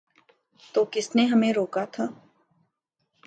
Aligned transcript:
تو 0.73 0.85
کس 0.91 1.15
نے 1.15 1.25
ہمیں 1.25 1.51
روکا 1.53 1.85
تھا؟ 1.85 2.05